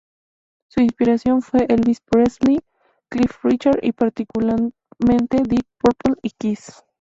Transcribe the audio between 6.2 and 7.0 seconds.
y Kiss.